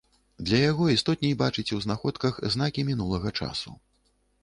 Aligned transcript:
Для 0.47 0.61
яго 0.71 0.87
істотней 0.93 1.35
бачыць 1.43 1.67
у 1.77 1.81
знаходках 1.85 2.43
знакі 2.57 2.89
мінулага 2.91 3.39
часу. 3.39 3.81